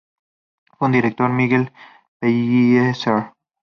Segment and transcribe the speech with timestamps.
[0.79, 1.71] Fue su director Miguel
[2.19, 3.33] Pellicer.